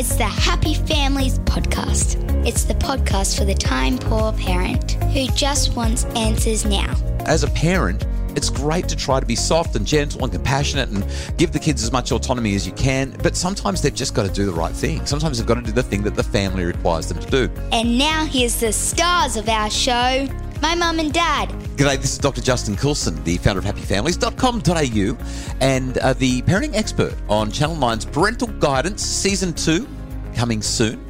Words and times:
It's 0.00 0.16
the 0.16 0.24
Happy 0.24 0.72
Families 0.72 1.40
Podcast. 1.40 2.16
It's 2.46 2.64
the 2.64 2.72
podcast 2.72 3.36
for 3.36 3.44
the 3.44 3.52
time 3.52 3.98
poor 3.98 4.32
parent 4.32 4.92
who 5.12 5.26
just 5.34 5.76
wants 5.76 6.06
answers 6.16 6.64
now. 6.64 6.94
As 7.26 7.44
a 7.44 7.50
parent, 7.50 8.06
it's 8.34 8.48
great 8.48 8.88
to 8.88 8.96
try 8.96 9.20
to 9.20 9.26
be 9.26 9.36
soft 9.36 9.76
and 9.76 9.86
gentle 9.86 10.24
and 10.24 10.32
compassionate 10.32 10.88
and 10.88 11.04
give 11.36 11.52
the 11.52 11.58
kids 11.58 11.82
as 11.82 11.92
much 11.92 12.12
autonomy 12.12 12.54
as 12.54 12.66
you 12.66 12.72
can, 12.72 13.14
but 13.22 13.36
sometimes 13.36 13.82
they've 13.82 13.94
just 13.94 14.14
got 14.14 14.22
to 14.22 14.32
do 14.32 14.46
the 14.46 14.52
right 14.52 14.72
thing. 14.72 15.04
Sometimes 15.04 15.36
they've 15.36 15.46
got 15.46 15.56
to 15.56 15.60
do 15.60 15.70
the 15.70 15.82
thing 15.82 16.02
that 16.04 16.14
the 16.14 16.24
family 16.24 16.64
requires 16.64 17.06
them 17.06 17.18
to 17.18 17.30
do. 17.30 17.50
And 17.70 17.98
now 17.98 18.24
here's 18.24 18.58
the 18.58 18.72
stars 18.72 19.36
of 19.36 19.50
our 19.50 19.68
show 19.68 20.26
my 20.62 20.74
mum 20.74 20.98
and 20.98 21.12
dad. 21.12 21.52
G'day, 21.76 21.96
this 21.96 22.12
is 22.12 22.18
Dr. 22.18 22.42
Justin 22.42 22.76
Coulson, 22.76 23.22
the 23.24 23.38
founder 23.38 23.60
of 23.60 23.64
happyfamilies.com.au 23.64 25.56
and 25.60 25.96
uh, 25.98 26.12
the 26.12 26.42
parenting 26.42 26.74
expert 26.74 27.14
on 27.28 27.50
Channel 27.50 27.76
9's 27.76 28.04
Parental 28.04 28.48
Guidance 28.48 29.02
Season 29.02 29.54
2, 29.54 29.88
coming 30.34 30.60
soon. 30.60 31.02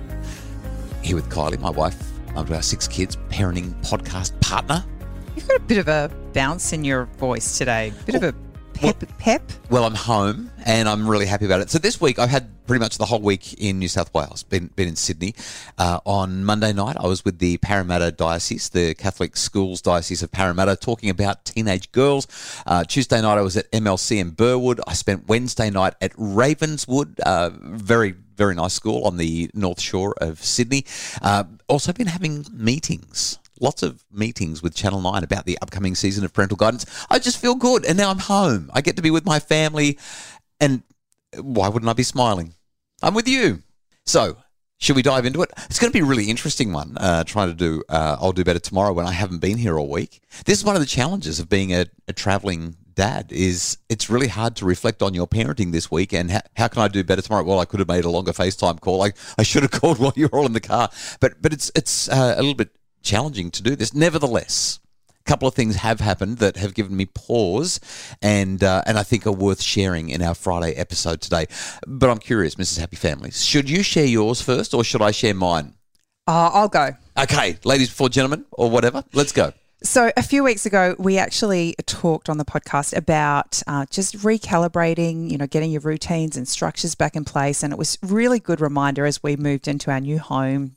Here 1.02 1.16
with 1.16 1.29
Kylie, 1.29 1.59
my 1.59 1.71
wife, 1.71 2.01
of 2.37 2.52
our 2.52 2.62
six 2.62 2.87
kids, 2.87 3.16
parenting 3.30 3.75
podcast 3.83 4.38
partner. 4.41 4.85
You've 5.35 5.49
got 5.49 5.57
a 5.57 5.61
bit 5.61 5.79
of 5.79 5.88
a 5.88 6.09
bounce 6.33 6.73
in 6.73 6.85
your 6.85 7.07
voice 7.07 7.59
today. 7.59 7.93
Bit 8.07 8.15
of 8.16 8.23
a 8.23 8.33
pep. 8.80 9.05
pep. 9.19 9.43
Well, 9.69 9.84
I'm 9.84 9.95
home 9.95 10.51
and 10.65 10.88
I'm 10.88 11.09
really 11.09 11.27
happy 11.27 11.45
about 11.45 11.61
it. 11.61 11.71
So 11.71 11.79
this 11.79 12.01
week 12.01 12.19
I've 12.19 12.30
had 12.30 12.48
pretty 12.66 12.80
much 12.80 12.98
the 12.98 13.05
whole 13.05 13.21
week 13.21 13.55
in 13.55 13.79
New 13.79 13.88
South 13.88 14.12
Wales. 14.15 14.43
Been 14.43 14.69
been 14.69 14.88
in 14.88 14.97
Sydney. 14.97 15.34
Uh, 15.79 16.01
on 16.07 16.45
Monday 16.45 16.73
night 16.73 16.97
I 16.98 17.07
was 17.07 17.24
with 17.24 17.38
the 17.38 17.59
Parramatta 17.59 18.11
Diocese, 18.12 18.69
the 18.71 18.95
Catholic 18.95 19.37
Schools 19.37 19.83
Diocese 19.83 20.23
of 20.23 20.33
Parramatta, 20.33 20.77
talking 20.77 21.11
about 21.11 21.45
teenage 21.45 21.93
girls. 21.93 22.27
Uh, 22.66 22.85
Tuesday 22.85 23.21
night 23.21 23.38
I 23.38 23.43
was 23.43 23.57
at 23.57 23.71
MLC 23.73 24.19
in 24.19 24.30
Burwood. 24.30 24.80
I 24.87 24.95
spent 24.95 25.29
Wednesday 25.29 25.71
night 25.71 25.95
at 26.01 26.12
Ravenswood. 26.16 27.21
Uh, 27.21 27.51
very 27.60 28.15
very 28.37 28.55
nice 28.55 28.73
school 28.73 29.05
on 29.05 29.19
the 29.19 29.51
north 29.52 29.80
shore 29.80 30.15
of 30.18 30.43
Sydney. 30.43 30.87
Uh, 31.21 31.45
also 31.68 31.93
been 31.93 32.07
having 32.07 32.46
meetings 32.51 33.38
lots 33.61 33.83
of 33.83 34.05
meetings 34.11 34.63
with 34.63 34.75
Channel 34.75 35.01
9 35.01 35.23
about 35.23 35.45
the 35.45 35.59
upcoming 35.63 35.95
season 35.95 36.25
of 36.25 36.33
parental 36.33 36.57
guidance. 36.57 36.87
I 37.11 37.19
just 37.19 37.41
feel 37.41 37.55
good. 37.55 37.85
And 37.85 37.97
now 37.97 38.11
I'm 38.11 38.19
home. 38.19 38.71
I 38.75 38.80
get 38.80 38.97
to 38.97 39.02
be 39.02 39.11
with 39.11 39.25
my 39.25 39.39
family. 39.39 39.99
And 40.59 40.83
why 41.39 41.69
wouldn't 41.69 41.89
I 41.89 41.93
be 41.93 42.02
smiling? 42.02 42.55
I'm 43.02 43.15
with 43.15 43.29
you. 43.29 43.63
So, 44.07 44.37
should 44.79 44.97
we 44.97 45.02
dive 45.02 45.27
into 45.27 45.43
it? 45.43 45.51
It's 45.67 45.79
going 45.79 45.93
to 45.93 45.97
be 45.97 46.02
a 46.02 46.09
really 46.09 46.30
interesting 46.30 46.73
one. 46.73 46.97
Uh, 46.97 47.23
trying 47.25 47.49
to 47.49 47.55
do, 47.55 47.83
uh, 47.89 48.17
I'll 48.19 48.33
do 48.33 48.45
better 48.45 48.59
tomorrow 48.59 48.93
when 48.93 49.07
I 49.07 49.13
haven't 49.13 49.39
been 49.39 49.59
here 49.59 49.79
all 49.79 49.89
week. 49.89 50.23
This 50.47 50.59
is 50.59 50.65
one 50.65 50.74
of 50.74 50.80
the 50.80 50.87
challenges 50.87 51.39
of 51.39 51.49
being 51.49 51.73
a, 51.74 51.87
a 52.09 52.15
traveling 52.15 52.77
dad. 52.95 53.30
Is 53.30 53.77
it's 53.89 54.09
really 54.11 54.29
hard 54.29 54.57
to 54.57 54.65
reflect 54.65 55.02
on 55.02 55.15
your 55.15 55.27
parenting 55.27 55.73
this 55.73 55.91
week 55.91 56.13
and 56.13 56.30
ha- 56.30 56.43
how 56.57 56.69
can 56.69 56.83
I 56.83 56.89
do 56.89 57.05
better 57.05 57.23
tomorrow? 57.23 57.45
Well, 57.45 57.61
I 57.61 57.67
could 57.67 57.80
have 57.80 57.89
made 57.89 58.05
a 58.05 58.11
longer 58.11 58.33
FaceTime 58.33 58.80
call. 58.80 59.02
I, 59.02 59.13
I 59.39 59.43
should 59.43 59.63
have 59.63 59.71
called 59.80 59.99
while 59.99 60.15
you 60.17 60.29
were 60.33 60.39
all 60.39 60.47
in 60.47 60.55
the 60.55 60.61
car, 60.61 60.89
but 61.21 61.41
but 61.43 61.52
it's 61.52 61.71
it's 61.74 62.09
uh, 62.09 62.35
a 62.37 62.41
little 62.41 62.55
bit 62.55 62.71
challenging 63.02 63.51
to 63.52 63.62
do 63.62 63.76
this. 63.76 63.95
Nevertheless, 63.95 64.81
a 65.09 65.28
couple 65.28 65.47
of 65.47 65.54
things 65.54 65.76
have 65.76 66.00
happened 66.00 66.38
that 66.38 66.56
have 66.56 66.75
given 66.75 66.97
me 66.97 67.06
pause, 67.06 67.81
and 68.22 68.62
uh, 68.62 68.82
and 68.87 68.98
I 68.98 69.03
think 69.03 69.26
are 69.26 69.32
worth 69.32 69.62
sharing 69.62 70.09
in 70.09 70.22
our 70.22 70.34
Friday 70.34 70.72
episode 70.72 71.21
today. 71.21 71.47
But 71.87 72.10
I'm 72.10 72.19
curious, 72.19 72.54
Mrs. 72.54 72.78
Happy 72.78 72.97
Families, 72.97 73.44
should 73.44 73.69
you 73.69 73.82
share 73.82 74.06
yours 74.06 74.41
first, 74.41 74.75
or 74.75 74.84
should 74.84 75.03
I 75.03 75.10
share 75.10 75.34
mine? 75.34 75.75
Uh, 76.26 76.50
I'll 76.53 76.69
go. 76.69 76.91
Okay, 77.19 77.59
ladies 77.65 77.88
before 77.88 78.09
gentlemen, 78.09 78.44
or 78.53 78.71
whatever. 78.71 79.04
Let's 79.12 79.32
go. 79.32 79.53
So, 79.82 80.12
a 80.15 80.22
few 80.22 80.44
weeks 80.44 80.66
ago, 80.66 80.94
we 80.98 81.16
actually 81.16 81.75
talked 81.87 82.28
on 82.28 82.37
the 82.37 82.44
podcast 82.44 82.94
about 82.94 83.62
uh, 83.66 83.87
just 83.88 84.15
recalibrating, 84.19 85.31
you 85.31 85.38
know, 85.38 85.47
getting 85.47 85.71
your 85.71 85.81
routines 85.81 86.37
and 86.37 86.47
structures 86.47 86.94
back 86.94 87.16
in 87.16 87.25
place. 87.25 87.62
And 87.62 87.72
it 87.72 87.78
was 87.78 87.97
really 88.03 88.41
good 88.41 88.60
reminder 88.60 89.06
as 89.06 89.22
we 89.22 89.37
moved 89.37 89.69
into 89.69 89.91
our 89.91 90.00
new 90.00 90.19
home 90.19 90.76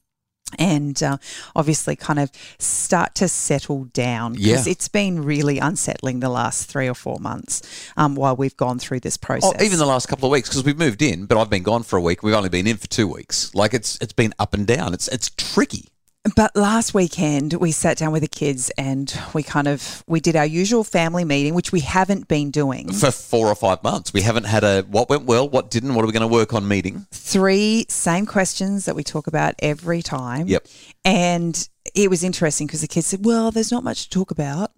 and 0.59 1.01
uh, 1.03 1.17
obviously 1.55 1.95
kind 1.95 2.19
of 2.19 2.31
start 2.59 3.15
to 3.15 3.27
settle 3.27 3.85
down 3.85 4.33
because 4.33 4.65
Yeah. 4.67 4.71
it's 4.71 4.87
been 4.87 5.23
really 5.23 5.59
unsettling 5.59 6.19
the 6.19 6.29
last 6.29 6.69
three 6.69 6.87
or 6.87 6.93
four 6.95 7.19
months 7.19 7.61
um, 7.97 8.15
while 8.15 8.35
we've 8.35 8.57
gone 8.57 8.79
through 8.79 8.99
this 9.01 9.17
process. 9.17 9.51
Oh, 9.59 9.63
even 9.63 9.79
the 9.79 9.85
last 9.85 10.07
couple 10.07 10.27
of 10.27 10.31
weeks 10.31 10.49
because 10.49 10.63
we've 10.63 10.77
moved 10.77 11.01
in, 11.01 11.25
but 11.25 11.37
I've 11.37 11.49
been 11.49 11.63
gone 11.63 11.83
for 11.83 11.97
a 11.97 12.01
week. 12.01 12.23
We've 12.23 12.33
only 12.35 12.49
been 12.49 12.67
in 12.67 12.77
for 12.77 12.87
two 12.87 13.07
weeks. 13.07 13.53
Like 13.55 13.73
it's 13.73 13.97
it's 14.01 14.13
been 14.13 14.33
up 14.39 14.53
and 14.53 14.65
down. 14.67 14.93
It's 14.93 15.07
it's 15.07 15.29
tricky. 15.29 15.89
But 16.37 16.55
last 16.55 16.93
weekend 16.93 17.53
we 17.55 17.73
sat 17.73 17.97
down 17.97 18.13
with 18.13 18.21
the 18.21 18.29
kids 18.29 18.69
and 18.77 19.13
we 19.33 19.43
kind 19.43 19.67
of 19.67 20.05
we 20.07 20.21
did 20.21 20.37
our 20.37 20.45
usual 20.45 20.85
family 20.85 21.25
meeting, 21.25 21.53
which 21.53 21.73
we 21.73 21.81
haven't 21.81 22.29
been 22.29 22.49
doing. 22.49 22.93
For 22.93 23.11
four 23.11 23.47
or 23.47 23.55
five 23.55 23.83
months, 23.83 24.13
we 24.13 24.21
haven't 24.21 24.45
had 24.45 24.63
a 24.63 24.83
what 24.83 25.09
went 25.09 25.25
well, 25.25 25.49
what 25.49 25.69
didn't, 25.69 25.95
what 25.95 26.03
are 26.03 26.07
we 26.07 26.13
going 26.13 26.21
to 26.21 26.27
work 26.27 26.53
on 26.53 26.65
meeting. 26.65 27.05
Three 27.11 27.85
same 27.89 28.25
questions 28.25 28.85
that 28.85 28.95
we 28.95 29.03
talk 29.03 29.27
about 29.27 29.55
every 29.59 30.01
time. 30.01 30.47
Yep. 30.47 30.65
And 31.03 31.69
it 31.93 32.09
was 32.09 32.23
interesting 32.23 32.67
because 32.67 32.79
the 32.79 32.87
kids 32.87 33.07
said, 33.07 33.25
"Well, 33.25 33.51
there's 33.51 33.71
not 33.71 33.83
much 33.83 34.03
to 34.03 34.09
talk 34.09 34.31
about." 34.31 34.71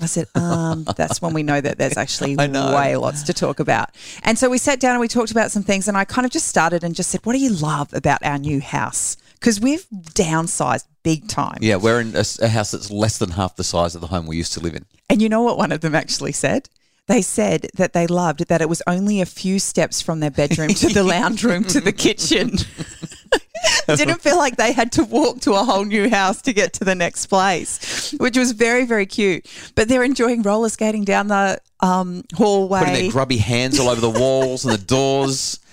I 0.00 0.06
said, 0.06 0.28
um, 0.34 0.84
that's 0.96 1.20
when 1.20 1.32
we 1.32 1.42
know 1.42 1.60
that 1.60 1.78
there's 1.78 1.96
actually 1.96 2.36
way 2.36 2.96
lots 2.96 3.24
to 3.24 3.32
talk 3.32 3.58
about. 3.58 3.90
And 4.22 4.38
so 4.38 4.48
we 4.48 4.58
sat 4.58 4.78
down 4.78 4.92
and 4.92 5.00
we 5.00 5.08
talked 5.08 5.32
about 5.32 5.50
some 5.50 5.62
things, 5.62 5.88
and 5.88 5.96
I 5.96 6.04
kind 6.04 6.24
of 6.24 6.30
just 6.30 6.46
started 6.46 6.84
and 6.84 6.94
just 6.94 7.10
said, 7.10 7.20
What 7.24 7.32
do 7.32 7.40
you 7.40 7.50
love 7.50 7.92
about 7.92 8.24
our 8.24 8.38
new 8.38 8.60
house? 8.60 9.16
Because 9.40 9.60
we've 9.60 9.86
downsized 9.90 10.84
big 11.02 11.28
time. 11.28 11.58
Yeah, 11.60 11.76
we're 11.76 12.00
in 12.00 12.14
a 12.14 12.48
house 12.48 12.72
that's 12.72 12.90
less 12.90 13.18
than 13.18 13.30
half 13.30 13.56
the 13.56 13.64
size 13.64 13.94
of 13.94 14.00
the 14.00 14.08
home 14.08 14.26
we 14.26 14.36
used 14.36 14.52
to 14.54 14.60
live 14.60 14.74
in. 14.74 14.84
And 15.08 15.22
you 15.22 15.28
know 15.28 15.42
what 15.42 15.56
one 15.56 15.72
of 15.72 15.80
them 15.80 15.94
actually 15.94 16.32
said? 16.32 16.68
They 17.06 17.22
said 17.22 17.68
that 17.74 17.94
they 17.94 18.06
loved 18.06 18.48
that 18.48 18.60
it 18.60 18.68
was 18.68 18.82
only 18.86 19.22
a 19.22 19.26
few 19.26 19.58
steps 19.58 20.02
from 20.02 20.20
their 20.20 20.30
bedroom 20.30 20.68
to 20.74 20.88
the 20.88 21.02
lounge 21.16 21.42
room 21.42 21.64
to 21.64 21.80
the 21.80 21.92
kitchen. 21.92 22.58
Didn't 23.86 24.20
feel 24.20 24.36
like 24.36 24.56
they 24.56 24.72
had 24.72 24.92
to 24.92 25.04
walk 25.04 25.40
to 25.40 25.52
a 25.54 25.64
whole 25.64 25.84
new 25.84 26.10
house 26.10 26.42
to 26.42 26.52
get 26.52 26.74
to 26.74 26.84
the 26.84 26.94
next 26.94 27.26
place, 27.26 28.12
which 28.18 28.36
was 28.36 28.52
very, 28.52 28.84
very 28.84 29.06
cute. 29.06 29.46
But 29.74 29.88
they're 29.88 30.02
enjoying 30.04 30.42
roller 30.42 30.68
skating 30.68 31.04
down 31.04 31.28
the 31.28 31.58
um, 31.80 32.24
Putting 32.28 32.36
hallway. 32.36 33.02
their 33.02 33.10
grubby 33.10 33.38
hands 33.38 33.80
all 33.80 33.88
over 33.88 34.00
the 34.00 34.10
walls 34.10 34.66
and 34.66 34.74
the 34.74 34.84
doors. 34.84 35.60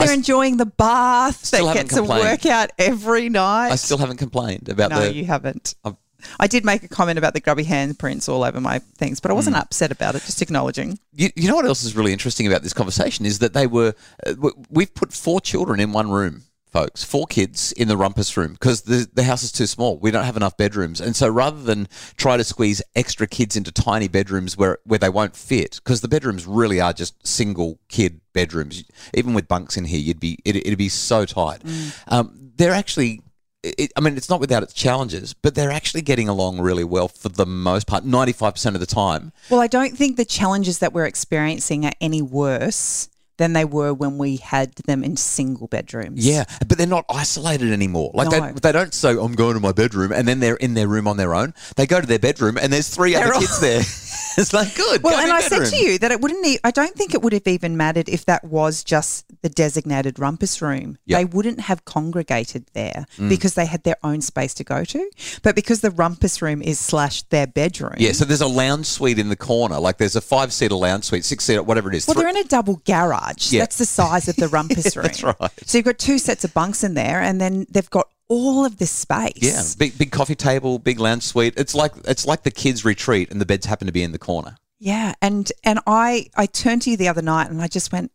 They're 0.00 0.14
enjoying 0.14 0.56
the 0.56 0.66
bath. 0.66 1.50
They 1.50 1.60
get 1.72 1.90
to 1.90 2.02
work 2.02 2.46
out 2.46 2.70
every 2.78 3.28
night. 3.28 3.70
I 3.70 3.76
still 3.76 3.98
haven't 3.98 4.16
complained 4.18 4.68
about 4.68 4.90
no, 4.90 5.00
the. 5.00 5.06
No, 5.06 5.10
you 5.12 5.24
haven't. 5.24 5.74
I've- 5.84 5.96
I 6.38 6.48
did 6.48 6.66
make 6.66 6.82
a 6.82 6.88
comment 6.88 7.16
about 7.18 7.32
the 7.32 7.40
grubby 7.40 7.64
handprints 7.64 8.28
all 8.28 8.44
over 8.44 8.60
my 8.60 8.80
things, 8.98 9.20
but 9.20 9.30
I 9.30 9.32
Mm. 9.32 9.36
wasn't 9.36 9.56
upset 9.56 9.90
about 9.90 10.14
it, 10.14 10.22
just 10.24 10.42
acknowledging. 10.42 10.98
You, 11.14 11.30
you 11.34 11.48
know 11.48 11.56
what 11.56 11.64
else 11.64 11.82
is 11.82 11.96
really 11.96 12.12
interesting 12.12 12.46
about 12.46 12.62
this 12.62 12.74
conversation 12.74 13.24
is 13.24 13.38
that 13.38 13.54
they 13.54 13.66
were. 13.66 13.94
Uh, 14.26 14.34
we've 14.68 14.92
put 14.94 15.14
four 15.14 15.40
children 15.40 15.80
in 15.80 15.92
one 15.92 16.10
room, 16.10 16.42
folks. 16.70 17.04
Four 17.04 17.26
kids 17.26 17.72
in 17.72 17.88
the 17.88 17.96
rumpus 17.96 18.36
room 18.36 18.52
because 18.52 18.82
the 18.82 19.08
the 19.12 19.24
house 19.24 19.42
is 19.42 19.52
too 19.52 19.66
small. 19.66 19.98
We 19.98 20.10
don't 20.10 20.24
have 20.24 20.36
enough 20.36 20.56
bedrooms, 20.56 21.00
and 21.00 21.14
so 21.14 21.28
rather 21.28 21.62
than 21.62 21.88
try 22.16 22.36
to 22.36 22.44
squeeze 22.44 22.82
extra 22.94 23.26
kids 23.26 23.56
into 23.56 23.72
tiny 23.72 24.08
bedrooms 24.08 24.56
where 24.56 24.78
where 24.84 24.98
they 24.98 25.08
won't 25.08 25.36
fit, 25.36 25.80
because 25.82 26.00
the 26.00 26.08
bedrooms 26.08 26.46
really 26.46 26.80
are 26.80 26.92
just 26.92 27.26
single 27.26 27.78
kid 27.88 28.20
bedrooms. 28.32 28.84
Even 29.14 29.34
with 29.34 29.48
bunks 29.48 29.76
in 29.76 29.84
here, 29.84 30.00
you'd 30.00 30.20
be 30.20 30.38
it, 30.44 30.56
it'd 30.56 30.78
be 30.78 30.88
so 30.88 31.24
tight. 31.24 31.62
Um, 32.08 32.52
they're 32.56 32.72
actually. 32.72 33.22
It, 33.62 33.92
I 33.94 34.00
mean, 34.00 34.16
it's 34.16 34.30
not 34.30 34.40
without 34.40 34.62
its 34.62 34.72
challenges, 34.72 35.34
but 35.34 35.54
they're 35.54 35.70
actually 35.70 36.00
getting 36.00 36.30
along 36.30 36.62
really 36.62 36.82
well 36.82 37.08
for 37.08 37.28
the 37.28 37.44
most 37.44 37.86
part, 37.86 38.04
95% 38.04 38.72
of 38.72 38.80
the 38.80 38.86
time. 38.86 39.32
Well, 39.50 39.60
I 39.60 39.66
don't 39.66 39.94
think 39.94 40.16
the 40.16 40.24
challenges 40.24 40.78
that 40.78 40.94
we're 40.94 41.04
experiencing 41.04 41.84
are 41.84 41.92
any 42.00 42.22
worse 42.22 43.10
than 43.40 43.54
they 43.54 43.64
were 43.64 43.92
when 43.94 44.18
we 44.18 44.36
had 44.36 44.72
them 44.86 45.02
in 45.02 45.16
single 45.16 45.66
bedrooms. 45.66 46.24
Yeah, 46.26 46.44
but 46.68 46.76
they're 46.76 46.86
not 46.86 47.06
isolated 47.08 47.72
anymore. 47.72 48.10
Like 48.12 48.30
No. 48.30 48.40
they, 48.40 48.52
they 48.60 48.72
don't 48.72 48.92
say, 48.92 49.10
"I'm 49.18 49.32
going 49.34 49.54
to 49.54 49.60
my 49.60 49.72
bedroom," 49.72 50.12
and 50.12 50.28
then 50.28 50.40
they're 50.40 50.56
in 50.56 50.74
their 50.74 50.86
room 50.86 51.08
on 51.08 51.16
their 51.16 51.34
own. 51.34 51.54
They 51.76 51.86
go 51.86 52.00
to 52.00 52.06
their 52.06 52.18
bedroom, 52.18 52.58
and 52.58 52.70
there's 52.72 52.88
3 52.90 53.14
They're 53.14 53.24
other 53.24 53.34
all- 53.34 53.40
kids 53.40 53.58
there. 53.60 53.82
it's 54.38 54.52
like 54.52 54.74
good. 54.74 55.02
Well, 55.02 55.18
and 55.18 55.32
I 55.32 55.40
said 55.40 55.60
bedroom. 55.60 55.70
to 55.70 55.76
you 55.76 55.98
that 55.98 56.10
it 56.12 56.20
wouldn't. 56.20 56.46
e- 56.46 56.58
I 56.64 56.70
don't 56.70 56.94
think 56.94 57.14
it 57.14 57.22
would 57.22 57.32
have 57.32 57.46
even 57.46 57.76
mattered 57.76 58.08
if 58.08 58.24
that 58.26 58.44
was 58.44 58.84
just 58.84 59.24
the 59.42 59.48
designated 59.48 60.18
rumpus 60.18 60.60
room. 60.60 60.98
Yep. 61.06 61.18
They 61.18 61.24
wouldn't 61.24 61.60
have 61.60 61.84
congregated 61.84 62.66
there 62.74 63.06
Mm. 63.18 63.28
because 63.28 63.54
they 63.54 63.66
had 63.66 63.82
their 63.84 63.96
own 64.02 64.20
space 64.20 64.54
to 64.54 64.64
go 64.64 64.84
to. 64.84 65.10
But 65.42 65.54
because 65.54 65.80
the 65.80 65.90
rumpus 65.90 66.42
room 66.42 66.62
is 66.62 66.78
slash 66.78 67.22
their 67.24 67.46
bedroom. 67.46 67.94
Yeah, 67.98 68.12
so 68.12 68.24
there's 68.24 68.40
a 68.40 68.46
lounge 68.46 68.86
suite 68.86 69.18
in 69.18 69.28
the 69.28 69.36
corner. 69.36 69.78
Like 69.78 69.98
there's 69.98 70.16
a 70.16 70.20
five 70.20 70.52
seater 70.52 70.74
lounge 70.74 71.04
suite, 71.04 71.24
six 71.24 71.44
seater, 71.44 71.62
whatever 71.62 71.88
it 71.90 71.94
is. 71.96 72.06
Well, 72.06 72.14
Three- 72.14 72.22
they're 72.24 72.30
in 72.30 72.36
a 72.36 72.44
double 72.44 72.82
garage. 72.84 73.52
Yeah. 73.52 73.60
That's 73.60 73.78
the 73.78 73.86
size 73.86 74.28
of 74.28 74.36
the 74.36 74.48
rumpus 74.56 74.96
room. 74.96 75.04
That's 75.04 75.22
right. 75.22 75.36
So 75.64 75.78
you've 75.78 75.84
got 75.86 75.98
two 75.98 76.18
sets 76.18 76.44
of 76.44 76.52
bunks 76.54 76.84
in 76.84 76.94
there, 76.94 77.20
and 77.20 77.40
then 77.40 77.66
they've 77.70 77.88
got 77.90 78.08
all 78.30 78.64
of 78.64 78.78
this 78.78 78.90
space. 78.90 79.32
yeah, 79.36 79.62
big 79.76 79.98
big 79.98 80.10
coffee 80.10 80.34
table, 80.34 80.78
big 80.78 80.98
lounge 80.98 81.24
suite. 81.24 81.52
It's 81.58 81.74
like 81.74 81.92
it's 82.06 82.26
like 82.26 82.44
the 82.44 82.50
kids' 82.50 82.84
retreat, 82.84 83.30
and 83.30 83.40
the 83.40 83.44
beds 83.44 83.66
happen 83.66 83.86
to 83.86 83.92
be 83.92 84.02
in 84.02 84.12
the 84.12 84.18
corner. 84.18 84.56
Yeah, 84.78 85.12
and 85.20 85.52
and 85.62 85.80
I 85.86 86.28
I 86.36 86.46
turned 86.46 86.82
to 86.82 86.90
you 86.90 86.96
the 86.96 87.08
other 87.08 87.20
night 87.20 87.50
and 87.50 87.60
I 87.60 87.66
just 87.66 87.92
went 87.92 88.12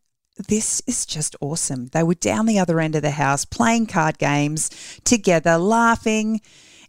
this 0.48 0.82
is 0.88 1.06
just 1.06 1.36
awesome. 1.40 1.88
They 1.88 2.04
were 2.04 2.16
down 2.16 2.46
the 2.46 2.60
other 2.60 2.80
end 2.80 2.96
of 2.96 3.04
the 3.04 3.12
house 3.12 3.46
playing 3.46 3.88
card 3.88 4.18
games 4.18 4.70
together, 5.04 5.58
laughing 5.58 6.42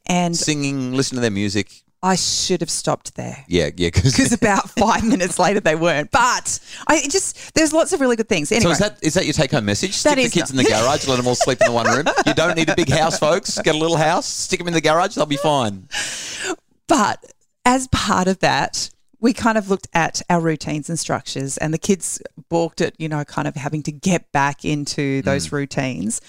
and 0.06 0.36
Singing, 0.36 0.94
listen 0.94 1.16
to 1.16 1.20
their 1.20 1.30
music. 1.30 1.82
I 2.06 2.14
should 2.14 2.60
have 2.60 2.70
stopped 2.70 3.16
there. 3.16 3.44
Yeah, 3.48 3.70
yeah. 3.76 3.90
Because 3.92 4.32
about 4.32 4.70
five 4.78 5.04
minutes 5.04 5.38
later 5.38 5.60
they 5.60 5.74
weren't. 5.74 6.10
But 6.10 6.58
I 6.86 7.02
just 7.08 7.54
there's 7.54 7.72
lots 7.72 7.92
of 7.92 8.00
really 8.00 8.16
good 8.16 8.28
things. 8.28 8.52
Anyway, 8.52 8.62
So 8.64 8.70
is 8.70 8.78
that 8.78 8.98
is 9.02 9.14
that 9.14 9.24
your 9.24 9.32
take 9.32 9.50
home 9.50 9.64
message? 9.64 9.94
Stick 9.94 10.10
That 10.10 10.16
the 10.16 10.22
is 10.22 10.32
kids 10.32 10.52
not- 10.54 10.60
in 10.60 10.64
the 10.64 10.70
garage, 10.70 11.08
let 11.08 11.16
them 11.16 11.26
all 11.26 11.34
sleep 11.34 11.60
in 11.60 11.66
the 11.66 11.72
one 11.72 11.86
room. 11.86 12.06
You 12.26 12.34
don't 12.34 12.56
need 12.56 12.68
a 12.68 12.76
big 12.76 12.88
house, 12.90 13.18
folks. 13.18 13.58
Get 13.60 13.74
a 13.74 13.78
little 13.78 13.96
house, 13.96 14.26
stick 14.26 14.58
them 14.60 14.68
in 14.68 14.74
the 14.74 14.80
garage, 14.80 15.14
they'll 15.16 15.26
be 15.26 15.36
fine. 15.36 15.88
But 16.86 17.24
as 17.64 17.88
part 17.88 18.28
of 18.28 18.38
that, 18.40 18.90
we 19.18 19.32
kind 19.32 19.56
of 19.58 19.70
looked 19.70 19.88
at 19.94 20.22
our 20.30 20.40
routines 20.40 20.88
and 20.88 20.98
structures, 20.98 21.56
and 21.56 21.72
the 21.74 21.78
kids 21.78 22.20
balked 22.48 22.80
at, 22.80 23.00
you 23.00 23.08
know, 23.08 23.24
kind 23.24 23.48
of 23.48 23.56
having 23.56 23.82
to 23.84 23.90
get 23.92 24.30
back 24.30 24.64
into 24.64 25.22
those 25.22 25.50
routines. 25.50 26.20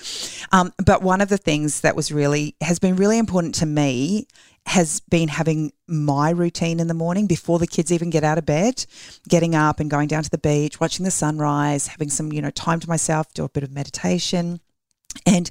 Um, 0.52 0.74
but 0.84 1.02
one 1.04 1.22
of 1.22 1.30
the 1.30 1.38
things 1.38 1.82
that 1.82 1.96
was 1.96 2.12
really, 2.12 2.56
has 2.62 2.80
been 2.80 2.96
really 2.96 3.18
important 3.18 3.54
to 3.56 3.66
me 3.66 4.26
has 4.68 5.00
been 5.00 5.30
having 5.30 5.72
my 5.88 6.30
routine 6.30 6.82
in 6.82 6.88
the 6.88 6.94
morning 6.94 7.26
before 7.26 7.58
the 7.58 7.66
kids 7.66 7.90
even 7.90 8.10
get 8.10 8.26
out 8.26 8.38
of 8.38 8.46
bed, 8.46 8.86
getting 9.30 9.56
up 9.56 9.80
and 9.80 9.90
going 9.90 10.10
down 10.10 10.24
to 10.24 10.30
the 10.30 10.38
beach, 10.38 10.78
watching 10.80 11.06
the 11.06 11.12
sunrise, 11.12 11.88
having 11.88 12.10
some, 12.10 12.34
you 12.34 12.42
know, 12.42 12.50
time 12.50 12.82
to 12.82 12.90
myself, 12.90 13.34
do 13.34 13.46
a 13.46 13.50
bit 13.50 13.64
of 13.64 13.72
meditation. 13.72 14.60
And 15.26 15.50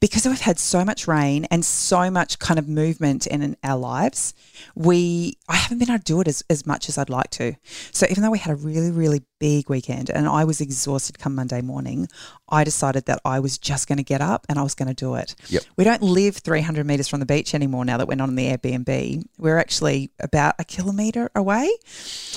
because 0.00 0.26
we've 0.26 0.38
had 0.38 0.58
so 0.58 0.84
much 0.84 1.08
rain 1.08 1.46
and 1.46 1.64
so 1.64 2.10
much 2.10 2.38
kind 2.38 2.58
of 2.58 2.68
movement 2.68 3.26
in 3.26 3.56
our 3.64 3.78
lives, 3.78 4.34
we 4.74 5.38
I 5.48 5.56
haven't 5.56 5.78
been 5.78 5.90
able 5.90 5.98
to 5.98 6.04
do 6.04 6.20
it 6.20 6.28
as, 6.28 6.44
as 6.50 6.66
much 6.66 6.90
as 6.90 6.98
I'd 6.98 7.08
like 7.08 7.30
to. 7.30 7.54
So 7.90 8.06
even 8.10 8.22
though 8.22 8.30
we 8.30 8.38
had 8.38 8.52
a 8.52 8.56
really, 8.56 8.90
really 8.90 9.22
big 9.38 9.68
weekend 9.70 10.10
and 10.10 10.26
I 10.26 10.44
was 10.44 10.60
exhausted 10.60 11.18
come 11.18 11.34
Monday 11.34 11.60
morning, 11.60 12.08
I 12.48 12.64
decided 12.64 13.06
that 13.06 13.20
I 13.24 13.40
was 13.40 13.58
just 13.58 13.88
going 13.88 13.98
to 13.98 14.04
get 14.04 14.20
up 14.20 14.46
and 14.48 14.58
I 14.58 14.62
was 14.62 14.74
going 14.74 14.88
to 14.88 14.94
do 14.94 15.14
it. 15.14 15.34
Yep. 15.48 15.62
We 15.76 15.84
don't 15.84 16.02
live 16.02 16.36
300 16.36 16.86
meters 16.86 17.08
from 17.08 17.20
the 17.20 17.26
beach 17.26 17.54
anymore 17.54 17.84
now 17.84 17.96
that 17.98 18.08
we're 18.08 18.16
not 18.16 18.28
on 18.28 18.34
the 18.34 18.46
Airbnb. 18.48 19.24
We're 19.38 19.58
actually 19.58 20.10
about 20.20 20.54
a 20.58 20.64
kilometer 20.64 21.30
away. 21.34 21.70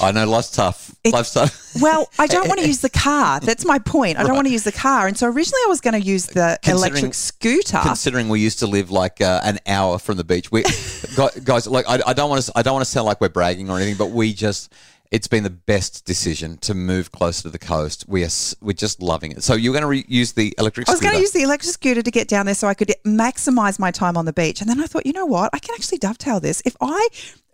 I 0.02 0.12
know 0.12 0.28
life's 0.28 0.52
tough. 0.52 0.94
It- 1.04 1.14
life's 1.14 1.34
tough. 1.34 1.76
Well, 1.82 2.10
I 2.20 2.28
don't 2.28 2.48
want 2.48 2.60
to 2.60 2.68
use 2.74 2.82
the 2.82 2.90
car. 2.90 3.40
That's 3.40 3.66
my 3.66 3.80
point. 3.80 4.18
I 4.18 4.24
don't 4.24 4.36
want 4.36 4.48
to 4.48 4.54
use 4.54 4.64
the 4.64 4.72
car. 4.72 5.08
And 5.08 5.18
so 5.18 5.28
originally 5.28 5.62
I 5.66 5.70
was 5.70 5.82
going 5.82 6.00
to 6.00 6.06
use 6.06 6.26
the 6.28 6.60
electric 6.68 7.14
scooter. 7.14 7.80
Considering 7.82 8.30
we 8.30 8.40
used 8.42 8.60
to 8.60 8.68
live 8.68 8.92
like 8.92 9.22
uh, 9.22 9.42
an 9.44 9.60
hour 9.66 9.98
from 9.98 10.18
the 10.18 10.24
beach, 10.24 10.52
we 10.52 10.64
guys, 11.44 11.68
like 11.68 11.88
I, 11.88 12.02
I 12.08 12.14
don't 12.14 12.30
want 12.30 12.44
to, 12.44 12.52
I 12.56 12.62
don't 12.62 12.74
want 12.74 12.86
to 12.86 12.92
sound 12.92 13.06
like 13.06 13.22
we're 13.22 13.30
bragging 13.30 13.70
or 13.70 13.78
anything, 13.78 13.98
but 13.98 14.12
we 14.12 14.34
just, 14.34 14.74
it's 15.12 15.28
been 15.28 15.44
the 15.44 15.50
best 15.50 16.06
decision 16.06 16.58
to 16.60 16.74
move 16.74 17.12
closer 17.12 17.44
to 17.44 17.50
the 17.50 17.60
coast. 17.60 18.06
We 18.08 18.24
are, 18.24 18.30
we're 18.62 18.74
just 18.74 19.02
loving 19.02 19.34
it. 19.34 19.44
So 19.44 19.54
you're 19.56 19.74
going 19.74 19.82
to 19.82 19.88
re- 19.88 20.06
use 20.08 20.32
the 20.32 20.56
electric. 20.58 20.88
Scooter? 20.88 20.92
I 20.92 20.96
was 20.96 21.02
going 21.02 21.16
to 21.16 21.22
use 21.22 21.32
the 21.32 21.44
electric 21.44 21.74
scooter 21.74 22.02
to 22.02 22.12
get 22.12 22.30
down 22.30 22.46
there 22.46 22.56
so 22.56 22.68
I 22.68 22.74
could 22.74 22.94
maximize 23.06 23.78
my 23.78 23.92
time 23.92 24.16
on 24.16 24.26
the 24.26 24.34
beach. 24.34 24.62
And 24.62 24.70
then 24.70 24.80
I 24.80 24.88
thought, 24.88 25.06
you 25.06 25.12
know 25.12 25.26
what? 25.26 25.50
I 25.54 25.60
can 25.60 25.76
actually 25.76 25.98
dovetail 25.98 26.40
this. 26.40 26.62
If 26.66 26.78
I 26.80 27.10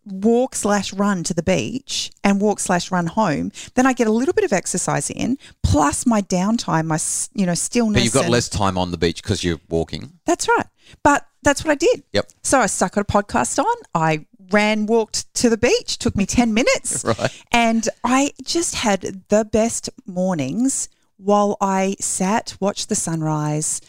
walk 0.05 0.55
slash 0.55 0.93
run 0.93 1.23
to 1.23 1.33
the 1.33 1.43
beach 1.43 2.11
and 2.23 2.39
walk 2.39 2.59
slash 2.59 2.91
run 2.91 3.07
home, 3.07 3.51
then 3.73 3.87
I 3.87 3.93
get 3.93 4.07
a 4.07 4.11
little 4.11 4.33
bit 4.33 4.43
of 4.43 4.53
exercise 4.53 5.09
in, 5.09 5.37
plus 5.63 6.05
my 6.05 6.21
downtime, 6.21 6.85
my 6.85 6.99
you 7.33 7.45
know 7.47 7.55
stillness. 7.55 8.01
But 8.01 8.03
you've 8.03 8.13
got 8.13 8.25
and- 8.25 8.33
less 8.33 8.49
time 8.49 8.77
on 8.77 8.91
the 8.91 8.97
beach 8.97 9.23
because 9.23 9.43
you're 9.43 9.59
walking. 9.67 10.13
That's 10.25 10.47
right. 10.47 10.67
But 11.03 11.25
that's 11.43 11.63
what 11.63 11.71
I 11.71 11.75
did. 11.75 12.03
Yep. 12.13 12.29
So 12.43 12.59
I 12.59 12.67
stuck 12.67 12.97
a 12.97 13.03
podcast 13.03 13.59
on. 13.59 13.75
I 13.93 14.25
ran, 14.51 14.85
walked 14.85 15.33
to 15.35 15.49
the 15.49 15.57
beach. 15.57 15.97
Took 15.97 16.15
me 16.15 16.25
10 16.25 16.53
minutes. 16.53 17.03
Right. 17.07 17.43
And 17.51 17.87
I 18.03 18.33
just 18.43 18.75
had 18.75 19.23
the 19.29 19.45
best 19.45 19.89
mornings 20.05 20.89
while 21.17 21.57
I 21.61 21.95
sat, 21.99 22.55
watched 22.59 22.89
the 22.89 22.95
sunrise, 22.95 23.81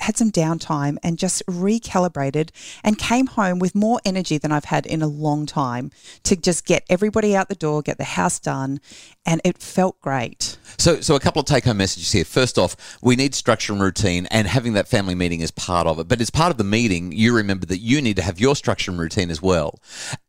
had 0.00 0.16
some 0.16 0.30
downtime, 0.30 0.96
and 1.02 1.18
just 1.18 1.44
recalibrated 1.46 2.50
and 2.84 2.98
came 2.98 3.26
home 3.26 3.58
with 3.58 3.74
more 3.74 4.00
energy 4.04 4.38
than 4.38 4.52
I've 4.52 4.66
had 4.66 4.86
in 4.86 5.02
a 5.02 5.06
long 5.06 5.46
time 5.46 5.90
to 6.22 6.36
just 6.36 6.64
get 6.64 6.84
everybody 6.88 7.34
out 7.34 7.48
the 7.48 7.54
door, 7.54 7.82
get 7.82 7.98
the 7.98 8.04
house 8.04 8.38
done. 8.38 8.80
And 9.26 9.40
it 9.44 9.58
felt 9.58 10.00
great. 10.00 10.56
So, 10.78 11.00
so 11.00 11.14
a 11.14 11.20
couple 11.20 11.40
of 11.40 11.46
take-home 11.46 11.76
messages 11.76 12.12
here. 12.12 12.24
First 12.24 12.58
off, 12.58 12.98
we 13.02 13.16
need 13.16 13.34
structure 13.34 13.72
and 13.72 13.82
routine, 13.82 14.26
and 14.30 14.46
having 14.46 14.72
that 14.74 14.88
family 14.88 15.14
meeting 15.14 15.40
is 15.40 15.50
part 15.50 15.86
of 15.86 15.98
it. 15.98 16.08
But 16.08 16.20
as 16.20 16.30
part 16.30 16.50
of 16.50 16.56
the 16.56 16.64
meeting, 16.64 17.12
you 17.12 17.34
remember 17.34 17.66
that 17.66 17.78
you 17.78 18.00
need 18.00 18.16
to 18.16 18.22
have 18.22 18.40
your 18.40 18.56
structure 18.56 18.90
and 18.90 18.98
routine 18.98 19.30
as 19.30 19.42
well. 19.42 19.80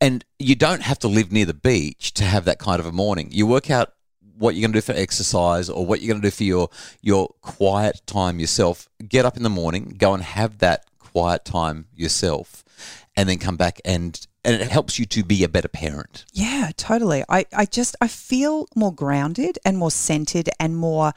And 0.02 0.26
you 0.38 0.56
don't 0.56 0.82
have 0.82 1.00
to 1.00 1.08
live 1.08 1.32
near 1.32 1.46
the 1.46 1.54
beach 1.54 2.14
to 2.16 2.24
have 2.24 2.46
that 2.46 2.60
kind 2.60 2.80
of 2.80 2.86
a 2.86 2.92
morning. 2.92 3.30
You 3.32 3.48
work 3.48 3.70
out 3.70 3.94
what 4.40 4.56
you're 4.56 4.62
going 4.62 4.74
to 4.74 4.78
do 4.78 4.82
for 4.82 4.94
exercise 4.94 5.70
or 5.70 5.86
what 5.86 6.02
you're 6.02 6.14
going 6.14 6.22
to 6.22 6.28
do 6.28 6.32
for 6.32 6.44
your 6.44 6.70
your 7.02 7.30
quiet 7.42 8.02
time 8.06 8.40
yourself. 8.40 8.90
Get 9.08 9.26
up 9.26 9.38
in 9.38 9.44
the 9.44 9.50
morning, 9.50 9.96
go 9.98 10.14
and 10.14 10.24
have 10.24 10.58
that 10.60 10.86
quiet 10.98 11.46
time 11.46 11.88
yourself, 11.96 12.64
and 13.16 13.30
then 13.30 13.38
come 13.38 13.58
back 13.58 13.80
and 13.86 14.26
and 14.44 14.62
it 14.62 14.70
helps 14.70 14.98
you 14.98 15.06
to 15.06 15.24
be 15.24 15.44
a 15.44 15.50
better 15.50 15.68
parent. 15.68 16.26
Yeah, 16.32 16.72
totally. 16.78 17.24
I, 17.28 17.46
I 17.54 17.66
just 17.66 17.96
I 18.00 18.08
feel 18.08 18.68
more 18.76 18.94
grounded 18.94 19.60
and 19.66 19.78
more 19.78 19.92
centered 19.92 20.50
and 20.60 20.78
more 20.78 21.14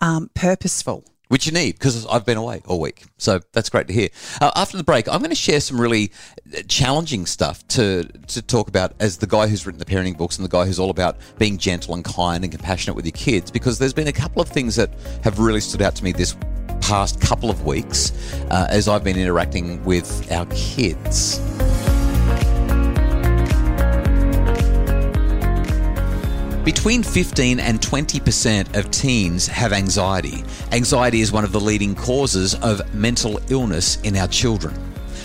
um, 0.00 0.30
purposeful. 0.34 1.04
Which 1.28 1.46
you 1.46 1.52
need 1.52 1.72
because 1.72 2.06
I've 2.06 2.26
been 2.26 2.36
away 2.36 2.62
all 2.66 2.80
week. 2.80 3.04
So 3.18 3.40
that's 3.52 3.68
great 3.68 3.88
to 3.88 3.94
hear. 3.94 4.08
Uh, 4.40 4.50
after 4.54 4.76
the 4.76 4.84
break, 4.84 5.08
I'm 5.08 5.18
going 5.18 5.30
to 5.30 5.36
share 5.36 5.60
some 5.60 5.80
really 5.80 6.12
uh, 6.56 6.62
challenging 6.68 7.26
stuff 7.26 7.66
to 7.68 8.04
to 8.28 8.42
talk 8.42 8.68
about 8.68 8.94
as 9.00 9.18
the 9.18 9.26
guy 9.26 9.46
who's 9.46 9.66
written 9.66 9.78
the 9.78 9.84
parenting 9.84 10.16
books 10.16 10.36
and 10.36 10.44
the 10.44 10.50
guy 10.50 10.66
who's 10.66 10.78
all 10.78 10.90
about 10.90 11.16
being 11.38 11.58
gentle 11.58 11.94
and 11.94 12.04
kind 12.04 12.44
and 12.44 12.52
compassionate 12.52 12.96
with 12.96 13.04
your 13.04 13.12
kids. 13.12 13.50
Because 13.50 13.78
there's 13.78 13.94
been 13.94 14.08
a 14.08 14.12
couple 14.12 14.42
of 14.42 14.48
things 14.48 14.76
that 14.76 14.90
have 15.22 15.38
really 15.38 15.60
stood 15.60 15.82
out 15.82 15.94
to 15.96 16.04
me 16.04 16.12
this 16.12 16.36
past 16.80 17.20
couple 17.20 17.50
of 17.50 17.64
weeks 17.64 18.12
uh, 18.50 18.66
as 18.68 18.88
I've 18.88 19.04
been 19.04 19.18
interacting 19.18 19.82
with 19.84 20.30
our 20.30 20.46
kids. 20.46 21.40
Between 26.64 27.02
15 27.02 27.60
and 27.60 27.78
20% 27.78 28.74
of 28.74 28.90
teens 28.90 29.46
have 29.46 29.74
anxiety. 29.74 30.42
Anxiety 30.72 31.20
is 31.20 31.30
one 31.30 31.44
of 31.44 31.52
the 31.52 31.60
leading 31.60 31.94
causes 31.94 32.54
of 32.54 32.94
mental 32.94 33.38
illness 33.50 34.00
in 34.00 34.16
our 34.16 34.28
children. 34.28 34.74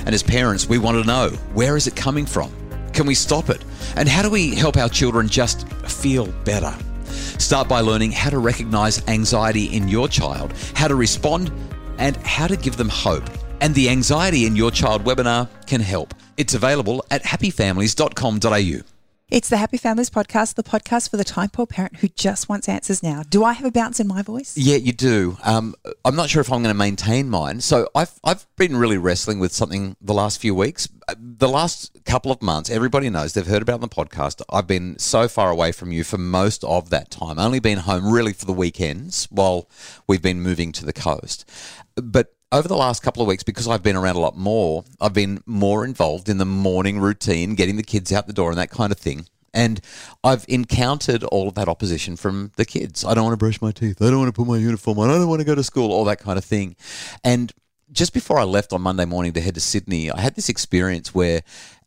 And 0.06 0.14
as 0.14 0.22
parents, 0.22 0.68
we 0.68 0.80
want 0.80 1.02
to 1.02 1.08
know 1.08 1.30
where 1.54 1.78
is 1.78 1.88
it 1.88 1.96
coming 1.96 2.26
from? 2.26 2.52
Can 2.92 3.06
we 3.06 3.16
stop 3.16 3.50
it? 3.50 3.64
And 3.96 4.10
how 4.10 4.22
do 4.22 4.30
we 4.30 4.54
help 4.54 4.76
our 4.76 4.90
children 4.90 5.30
just 5.30 5.66
feel 5.84 6.28
better? 6.44 6.76
Start 7.06 7.70
by 7.70 7.80
learning 7.80 8.12
how 8.12 8.32
to 8.32 8.40
recognize 8.40 9.08
anxiety 9.08 9.68
in 9.68 9.88
your 9.88 10.10
child, 10.10 10.52
how 10.76 10.90
to 10.90 10.96
respond, 10.96 11.54
and 12.00 12.18
how 12.18 12.48
to 12.48 12.58
give 12.58 12.76
them 12.76 12.90
hope. 12.90 13.24
And 13.62 13.74
the 13.76 13.90
Anxiety 13.90 14.46
in 14.46 14.58
Your 14.58 14.72
Child 14.72 15.06
webinar 15.06 15.48
can 15.68 15.82
help. 15.82 16.14
It's 16.38 16.54
available 16.54 17.06
at 17.12 17.24
happyfamilies.com.au. 17.24 18.99
It's 19.32 19.48
the 19.48 19.58
Happy 19.58 19.78
Families 19.78 20.10
podcast, 20.10 20.56
the 20.56 20.64
podcast 20.64 21.12
for 21.12 21.18
the 21.18 21.24
time 21.24 21.50
poor 21.50 21.68
parent 21.68 21.98
who 21.98 22.08
just 22.08 22.50
wants 22.50 22.68
answers 22.68 23.04
now. 23.04 23.22
Do 23.30 23.44
I 23.44 23.54
have 23.54 23.64
a 23.64 23.70
bounce 23.70 24.00
in 24.00 24.08
my 24.08 24.24
voice? 24.24 24.58
Yeah, 24.58 24.78
you 24.78 24.92
do. 24.92 25.38
Um, 25.44 25.76
I'm 26.04 26.16
not 26.16 26.32
sure 26.32 26.42
if 26.42 26.52
I'm 26.52 26.64
going 26.64 26.74
to 26.74 26.78
maintain 26.78 27.30
mine. 27.30 27.62
So 27.62 27.88
I've 27.94 28.20
I've 28.24 28.48
been 28.56 28.76
really 28.76 28.98
wrestling 28.98 29.38
with 29.38 29.52
something 29.52 29.96
the 30.02 30.16
last 30.16 30.42
few 30.42 30.56
weeks. 30.56 30.90
Uh, 31.08 31.14
The 31.20 31.48
last 31.48 31.96
couple 32.06 32.32
of 32.32 32.42
months, 32.42 32.72
everybody 32.72 33.08
knows 33.12 33.34
they've 33.34 33.46
heard 33.46 33.62
about 33.62 33.82
the 33.82 33.88
podcast. 33.88 34.42
I've 34.50 34.66
been 34.66 34.98
so 34.98 35.28
far 35.28 35.52
away 35.52 35.74
from 35.74 35.92
you 35.92 36.04
for 36.04 36.18
most 36.18 36.64
of 36.64 36.90
that 36.90 37.12
time. 37.12 37.38
Only 37.38 37.60
been 37.60 37.78
home 37.80 38.12
really 38.12 38.34
for 38.34 38.46
the 38.48 38.54
weekends 38.54 39.26
while 39.30 39.70
we've 40.08 40.24
been 40.24 40.42
moving 40.42 40.72
to 40.72 40.86
the 40.86 40.94
coast. 40.94 41.48
But 41.96 42.34
over 42.52 42.68
the 42.68 42.76
last 42.76 43.04
couple 43.04 43.22
of 43.22 43.28
weeks, 43.28 43.44
because 43.44 43.68
I've 43.68 43.84
been 43.84 43.96
around 43.96 44.16
a 44.16 44.20
lot 44.20 44.38
more, 44.38 44.84
I've 45.00 45.14
been 45.14 45.44
more 45.46 45.86
involved 45.86 46.30
in 46.30 46.38
the 46.38 46.46
morning 46.46 47.00
routine, 47.00 47.56
getting 47.56 47.76
the 47.76 47.84
kids 47.84 48.12
out 48.12 48.28
the 48.28 48.34
door 48.34 48.50
and 48.50 48.58
that 48.58 48.72
kind 48.72 48.92
of 48.92 48.98
thing. 48.98 49.28
And 49.54 49.82
I've 50.24 50.46
encountered 50.48 51.24
all 51.24 51.48
of 51.48 51.56
that 51.56 51.68
opposition 51.68 52.16
from 52.16 52.52
the 52.56 52.66
kids. 52.66 53.04
I 53.04 53.14
don't 53.14 53.24
want 53.24 53.34
to 53.34 53.38
brush 53.38 53.62
my 53.62 53.72
teeth. 53.72 54.02
I 54.02 54.10
don't 54.10 54.20
want 54.20 54.30
to 54.30 54.40
put 54.40 54.48
my 54.48 54.58
uniform 54.58 55.00
on. 55.00 55.10
I 55.10 55.14
don't 55.14 55.28
want 55.28 55.42
to 55.42 55.46
go 55.46 55.56
to 55.56 55.64
school, 55.64 55.92
all 55.92 56.06
that 56.06 56.20
kind 56.20 56.38
of 56.38 56.46
thing. 56.46 56.76
And 57.24 57.52
just 57.92 58.14
before 58.14 58.38
I 58.38 58.44
left 58.44 58.74
on 58.74 58.82
Monday 58.82 59.06
morning 59.06 59.34
to 59.34 59.42
head 59.42 59.56
to 59.56 59.62
Sydney, 59.62 60.12
I 60.12 60.22
had 60.22 60.36
this 60.36 60.50
experience 60.50 61.16
where 61.16 61.42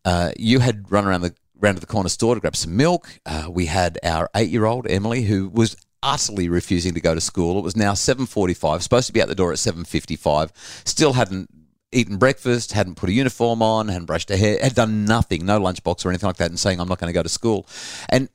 uh, 0.04 0.33
you 0.37 0.59
had 0.59 0.90
run 0.90 1.07
around 1.07 1.21
the 1.21 1.35
round 1.61 1.76
to 1.76 1.81
the 1.81 1.87
corner 1.87 2.09
store 2.09 2.35
to 2.35 2.40
grab 2.40 2.57
some 2.57 2.76
milk. 2.76 3.21
Uh, 3.25 3.47
we 3.49 3.66
had 3.66 3.97
our 4.02 4.28
eight-year-old 4.35 4.88
Emily, 4.90 5.23
who 5.23 5.49
was 5.49 5.76
utterly 6.03 6.49
refusing 6.49 6.95
to 6.95 7.01
go 7.01 7.15
to 7.15 7.21
school. 7.21 7.59
It 7.59 7.65
was 7.65 7.77
now 7.77 7.93
7:45, 7.93 8.83
supposed 8.83 9.07
to 9.07 9.13
be 9.13 9.23
out 9.23 9.29
the 9.29 9.35
door 9.35 9.53
at 9.53 9.59
7:55. 9.59 10.53
Still 10.85 11.15
hadn't 11.15 11.49
eaten 11.93 12.17
breakfast, 12.17 12.73
hadn't 12.73 12.97
put 12.97 13.11
a 13.11 13.13
uniform 13.13 13.63
on, 13.63 13.89
hadn't 13.89 14.07
brushed 14.07 14.31
her 14.31 14.37
hair, 14.37 14.59
had 14.63 14.75
done 14.75 15.05
nothing, 15.05 15.45
no 15.45 15.61
lunchbox 15.61 16.05
or 16.05 16.09
anything 16.09 16.27
like 16.27 16.39
that, 16.39 16.51
and 16.51 16.59
saying 16.59 16.81
I'm 16.81 16.89
not 16.89 16.99
going 16.99 17.13
to 17.13 17.15
go 17.15 17.23
to 17.23 17.29
school. 17.29 17.67
And 18.09 18.29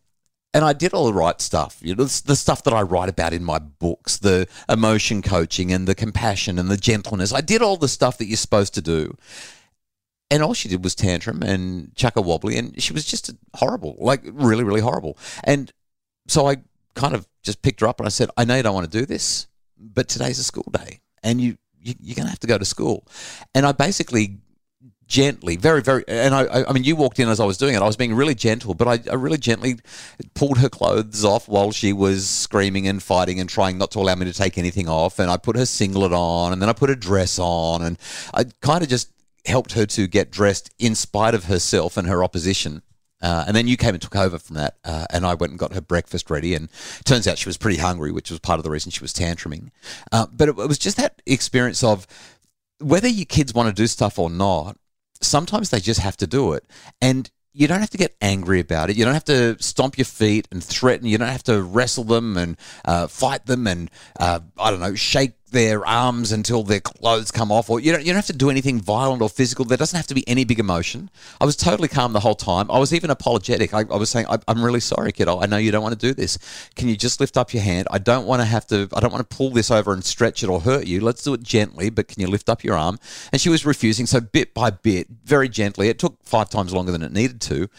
and 0.53 0.63
I 0.63 0.73
did 0.73 0.93
all 0.93 1.05
the 1.05 1.13
right 1.13 1.39
stuff, 1.39 1.77
you 1.81 1.93
know, 1.93 2.05
the, 2.05 2.35
stuff 2.35 2.63
that 2.63 2.73
I 2.73 2.81
write 2.81 3.09
about 3.09 3.33
in 3.33 3.43
my 3.43 3.59
books, 3.59 4.17
the 4.17 4.47
emotion 4.67 5.21
coaching 5.21 5.71
and 5.71 5.87
the 5.87 5.93
compassion 5.93 6.57
and 6.57 6.69
the 6.69 6.77
gentleness. 6.77 7.33
I 7.33 7.41
did 7.41 7.61
all 7.61 7.77
the 7.77 7.87
stuff 7.87 8.17
that 8.17 8.25
you're 8.25 8.37
supposed 8.37 8.73
to 8.75 8.81
do. 8.81 9.15
And 10.31 10.41
all 10.41 10.53
she 10.53 10.67
did 10.67 10.83
was 10.83 10.95
tantrum 10.95 11.43
and 11.43 11.93
chuck 11.95 12.15
a 12.15 12.21
wobbly, 12.21 12.57
and 12.57 12.81
she 12.81 12.91
was 12.91 13.05
just 13.05 13.29
horrible, 13.55 13.97
like 13.99 14.21
really, 14.25 14.63
really 14.63 14.81
horrible. 14.81 15.17
And 15.43 15.71
so 16.27 16.47
I 16.47 16.57
kind 16.97 17.15
of 17.15 17.25
just 17.43 17.61
picked 17.61 17.79
her 17.79 17.87
up 17.87 17.99
and 17.99 18.07
I 18.07 18.09
said, 18.09 18.29
I 18.35 18.43
know 18.43 18.55
you 18.55 18.63
don't 18.63 18.73
want 18.73 18.91
to 18.91 18.99
do 18.99 19.05
this, 19.05 19.47
but 19.77 20.09
today's 20.09 20.39
a 20.39 20.43
school 20.43 20.69
day 20.71 20.99
and 21.23 21.39
you, 21.39 21.57
you 21.79 21.93
you're 22.01 22.15
going 22.15 22.25
to 22.25 22.31
have 22.31 22.39
to 22.39 22.47
go 22.47 22.57
to 22.57 22.65
school. 22.65 23.05
And 23.55 23.65
I 23.65 23.71
basically 23.71 24.39
gently, 25.07 25.55
very, 25.55 25.81
very, 25.81 26.03
and 26.07 26.35
I, 26.35 26.43
I, 26.43 26.69
I 26.69 26.73
mean, 26.73 26.83
you 26.83 26.95
walked 26.95 27.19
in 27.19 27.29
as 27.29 27.39
I 27.39 27.45
was 27.45 27.57
doing 27.57 27.75
it. 27.75 27.81
I 27.81 27.85
was 27.85 27.95
being 27.95 28.13
really 28.13 28.35
gentle, 28.35 28.73
but 28.73 28.87
I, 28.87 28.99
I 29.09 29.15
really 29.15 29.37
gently 29.37 29.79
pulled 30.33 30.57
her 30.57 30.69
clothes 30.69 31.23
off 31.23 31.47
while 31.47 31.71
she 31.71 31.93
was 31.93 32.29
screaming 32.29 32.87
and 32.87 33.01
fighting 33.01 33.39
and 33.39 33.49
trying 33.49 33.77
not 33.77 33.91
to 33.91 33.99
allow 33.99 34.15
me 34.15 34.25
to 34.25 34.33
take 34.33 34.57
anything 34.57 34.89
off. 34.89 35.19
And 35.19 35.31
I 35.31 35.37
put 35.37 35.55
her 35.55 35.65
singlet 35.65 36.11
on, 36.11 36.51
and 36.51 36.61
then 36.61 36.67
I 36.67 36.73
put 36.73 36.89
a 36.89 36.95
dress 36.95 37.39
on, 37.39 37.81
and 37.81 37.97
I 38.33 38.45
kind 38.61 38.83
of 38.83 38.89
just 38.89 39.11
helped 39.45 39.73
her 39.73 39.85
to 39.85 40.07
get 40.07 40.29
dressed 40.29 40.73
in 40.77 40.93
spite 40.93 41.33
of 41.33 41.45
herself 41.45 41.95
and 41.95 42.07
her 42.07 42.23
opposition. 42.23 42.81
Uh, 43.21 43.45
and 43.47 43.55
then 43.55 43.67
you 43.67 43.77
came 43.77 43.95
and 43.95 44.01
took 44.01 44.15
over 44.15 44.37
from 44.37 44.55
that, 44.55 44.77
uh, 44.83 45.05
and 45.09 45.25
I 45.25 45.33
went 45.33 45.51
and 45.51 45.59
got 45.59 45.73
her 45.73 45.81
breakfast 45.81 46.29
ready. 46.29 46.53
And 46.53 46.69
turns 47.03 47.27
out 47.27 47.37
she 47.37 47.49
was 47.49 47.57
pretty 47.57 47.77
hungry, 47.77 48.11
which 48.11 48.29
was 48.29 48.39
part 48.39 48.59
of 48.59 48.63
the 48.63 48.69
reason 48.69 48.91
she 48.91 49.03
was 49.03 49.13
tantruming. 49.13 49.71
Uh, 50.11 50.27
but 50.31 50.49
it, 50.49 50.57
it 50.57 50.67
was 50.67 50.77
just 50.77 50.97
that 50.97 51.21
experience 51.25 51.83
of 51.83 52.05
whether 52.79 53.07
your 53.07 53.25
kids 53.25 53.53
want 53.53 53.69
to 53.69 53.81
do 53.81 53.87
stuff 53.87 54.19
or 54.19 54.29
not, 54.29 54.77
sometimes 55.21 55.69
they 55.69 55.79
just 55.79 55.99
have 55.99 56.17
to 56.17 56.27
do 56.27 56.53
it. 56.53 56.63
And 57.01 57.29
you 57.53 57.67
don't 57.67 57.79
have 57.79 57.89
to 57.89 57.97
get 57.97 58.15
angry 58.21 58.59
about 58.59 58.91
it. 58.91 58.97
You 58.97 59.03
don't 59.03 59.15
have 59.15 59.25
to 59.25 59.61
stomp 59.61 59.97
your 59.97 60.05
feet 60.05 60.47
and 60.51 60.63
threaten. 60.63 61.07
You 61.07 61.17
don't 61.17 61.27
have 61.27 61.43
to 61.43 61.63
wrestle 61.63 62.03
them 62.03 62.37
and 62.37 62.55
uh, 62.85 63.07
fight 63.07 63.47
them 63.47 63.65
and, 63.65 63.89
uh, 64.19 64.41
I 64.59 64.69
don't 64.69 64.79
know, 64.79 64.93
shake 64.93 65.33
their 65.51 65.85
arms 65.85 66.31
until 66.31 66.63
their 66.63 66.79
clothes 66.79 67.31
come 67.31 67.51
off. 67.51 67.69
Or 67.69 67.79
you 67.79 67.91
don't, 67.91 68.01
you 68.01 68.07
don't 68.07 68.15
have 68.17 68.25
to 68.27 68.33
do 68.33 68.49
anything 68.49 68.81
violent 68.81 69.21
or 69.21 69.29
physical. 69.29 69.63
There 69.63 69.77
doesn't 69.77 69.95
have 69.95 70.07
to 70.07 70.13
be 70.13 70.27
any 70.27 70.43
big 70.43 70.59
emotion. 70.59 71.09
I 71.39 71.45
was 71.45 71.55
totally 71.55 71.87
calm 71.87 72.13
the 72.13 72.19
whole 72.19 72.35
time. 72.35 72.69
I 72.69 72.79
was 72.79 72.93
even 72.93 73.09
apologetic. 73.09 73.73
I, 73.73 73.79
I 73.89 73.95
was 73.95 74.09
saying, 74.09 74.27
I, 74.29 74.39
I'm 74.47 74.63
really 74.63 74.79
sorry, 74.79 75.11
kiddo. 75.11 75.39
I 75.39 75.45
know 75.45 75.57
you 75.57 75.71
don't 75.71 75.83
want 75.83 75.99
to 75.99 76.07
do 76.07 76.13
this. 76.13 76.37
Can 76.75 76.89
you 76.89 76.97
just 76.97 77.19
lift 77.19 77.37
up 77.37 77.53
your 77.53 77.63
hand? 77.63 77.87
I 77.91 77.97
don't 77.97 78.25
want 78.25 78.41
to 78.41 78.45
have 78.45 78.67
to, 78.67 78.89
I 78.93 78.99
don't 78.99 79.11
want 79.11 79.29
to 79.29 79.35
pull 79.35 79.51
this 79.51 79.71
over 79.71 79.93
and 79.93 80.03
stretch 80.03 80.43
it 80.43 80.49
or 80.49 80.59
hurt 80.59 80.85
you. 80.85 80.99
Let's 80.99 81.23
do 81.23 81.33
it 81.33 81.43
gently, 81.43 81.89
but 81.89 82.07
can 82.07 82.21
you 82.21 82.27
lift 82.27 82.49
up 82.49 82.63
your 82.63 82.75
arm? 82.75 82.99
And 83.31 83.39
she 83.39 83.49
was 83.49 83.65
refusing. 83.65 84.05
So 84.05 84.19
bit 84.19 84.53
by 84.53 84.71
bit, 84.71 85.07
very 85.23 85.49
gently, 85.49 85.87
it 85.89 85.99
took 85.99 86.17
five 86.23 86.49
times 86.49 86.73
longer 86.73 86.91
than 86.91 87.01
it 87.01 87.13
needed 87.13 87.39
to, 87.41 87.69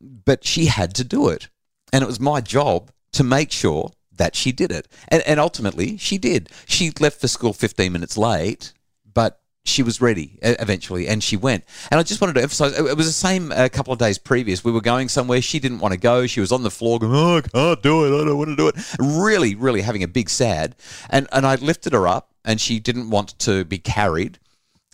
but 0.00 0.44
she 0.44 0.66
had 0.66 0.94
to 0.96 1.04
do 1.04 1.28
it. 1.28 1.48
And 1.92 2.02
it 2.02 2.06
was 2.06 2.18
my 2.18 2.40
job 2.40 2.90
to 3.12 3.22
make 3.22 3.52
sure 3.52 3.92
that 4.16 4.36
she 4.36 4.52
did 4.52 4.70
it. 4.70 4.88
And, 5.08 5.22
and 5.22 5.40
ultimately, 5.40 5.96
she 5.96 6.18
did. 6.18 6.50
She 6.66 6.92
left 7.00 7.20
for 7.20 7.28
school 7.28 7.52
15 7.52 7.92
minutes 7.92 8.16
late, 8.16 8.72
but 9.12 9.40
she 9.64 9.82
was 9.82 10.00
ready 10.00 10.38
eventually 10.42 11.06
and 11.06 11.22
she 11.22 11.36
went. 11.36 11.64
And 11.90 12.00
I 12.00 12.02
just 12.02 12.20
wanted 12.20 12.34
to 12.34 12.42
emphasize 12.42 12.76
it 12.76 12.84
it 12.84 12.96
was 12.96 13.06
the 13.06 13.12
same 13.12 13.52
a 13.52 13.68
couple 13.68 13.92
of 13.92 13.98
days 13.98 14.18
previous. 14.18 14.64
We 14.64 14.72
were 14.72 14.80
going 14.80 15.08
somewhere. 15.08 15.40
She 15.40 15.60
didn't 15.60 15.78
want 15.78 15.92
to 15.92 16.00
go. 16.00 16.26
She 16.26 16.40
was 16.40 16.50
on 16.50 16.62
the 16.62 16.70
floor 16.70 16.98
going, 16.98 17.14
Oh, 17.14 17.38
I 17.38 17.40
can't 17.42 17.82
do 17.82 18.04
it. 18.04 18.22
I 18.22 18.24
don't 18.24 18.38
want 18.38 18.50
to 18.50 18.56
do 18.56 18.68
it. 18.68 18.74
Really, 18.98 19.54
really 19.54 19.82
having 19.82 20.02
a 20.02 20.08
big 20.08 20.28
sad. 20.28 20.74
And, 21.10 21.28
and 21.32 21.46
I 21.46 21.54
lifted 21.56 21.92
her 21.92 22.08
up 22.08 22.34
and 22.44 22.60
she 22.60 22.80
didn't 22.80 23.10
want 23.10 23.38
to 23.40 23.64
be 23.64 23.78
carried. 23.78 24.40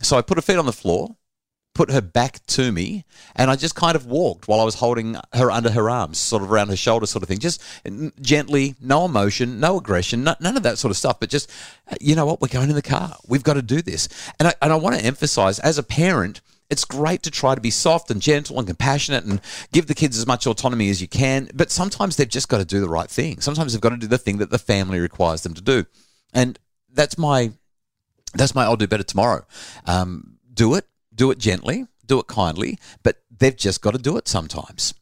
So 0.02 0.18
I 0.18 0.22
put 0.22 0.37
her 0.37 0.42
feet 0.42 0.58
on 0.58 0.66
the 0.66 0.72
floor 0.72 1.16
put 1.78 1.92
her 1.92 2.00
back 2.00 2.44
to 2.44 2.73
me, 2.73 3.04
and 3.37 3.52
I 3.52 3.54
just 3.54 3.76
kind 3.76 3.94
of 3.94 4.04
walked 4.04 4.49
while 4.49 4.58
I 4.58 4.64
was 4.64 4.75
holding 4.75 5.16
her 5.32 5.49
under 5.49 5.70
her 5.70 5.88
arms, 5.88 6.18
sort 6.18 6.42
of 6.42 6.50
around 6.50 6.70
her 6.70 6.76
shoulder, 6.76 7.06
sort 7.06 7.23
of 7.23 7.28
thing. 7.28 7.38
Just 7.38 7.62
gently, 8.20 8.75
no 8.80 9.04
emotion, 9.04 9.61
no 9.61 9.78
aggression, 9.78 10.25
no, 10.25 10.35
none 10.40 10.56
of 10.56 10.64
that 10.64 10.76
sort 10.78 10.90
of 10.90 10.97
stuff. 10.97 11.20
But 11.20 11.30
just, 11.30 11.49
you 12.00 12.16
know 12.16 12.26
what, 12.26 12.40
we're 12.40 12.49
going 12.49 12.68
in 12.68 12.75
the 12.75 12.82
car. 12.82 13.14
We've 13.28 13.44
got 13.44 13.54
to 13.54 13.62
do 13.62 13.80
this. 13.80 14.08
And 14.40 14.49
I, 14.49 14.54
and 14.61 14.73
I 14.73 14.75
want 14.75 14.97
to 14.97 15.04
emphasize, 15.04 15.61
as 15.61 15.78
a 15.78 15.85
parent, 15.85 16.40
it's 16.68 16.85
great 16.85 17.23
to 17.23 17.30
try 17.30 17.54
to 17.54 17.61
be 17.61 17.70
soft 17.70 18.11
and 18.11 18.20
gentle 18.20 18.58
and 18.58 18.66
compassionate 18.66 19.23
and 19.23 19.40
give 19.73 19.87
the 19.87 19.94
kids 19.94 20.18
as 20.18 20.26
much 20.26 20.49
autonomy 20.49 20.90
as 20.90 21.00
you 21.00 21.06
can. 21.06 21.49
But 21.54 21.70
sometimes 21.70 22.16
they've 22.16 22.28
just 22.28 22.49
got 22.49 22.58
to 22.58 22.64
do 22.64 22.80
the 22.80 22.88
right 22.88 23.08
thing. 23.08 23.40
Sometimes 23.40 23.73
they've 23.73 23.80
got 23.80 23.90
to 23.90 23.97
do 23.97 24.08
the 24.08 24.18
thing 24.18 24.38
that 24.38 24.50
the 24.50 24.58
family 24.58 24.99
requires 24.99 25.44
them 25.44 25.54
to 25.54 25.62
do. 25.62 25.87
And 26.35 26.58
that's 26.92 27.16
my 27.16 27.52
that's 28.35 28.52
my 28.52 28.64
I'll 28.64 28.76
do 28.76 28.88
better 28.88 29.04
tomorrow. 29.04 29.47
Um, 29.87 30.38
do 30.52 30.75
it, 30.75 30.87
do 31.18 31.30
it 31.30 31.38
gently, 31.38 31.87
do 32.06 32.18
it 32.20 32.26
kindly, 32.28 32.78
but 33.02 33.16
they've 33.38 33.56
just 33.56 33.82
got 33.82 33.90
to 33.90 33.98
do 33.98 34.16
it 34.16 34.26
sometimes. 34.26 34.94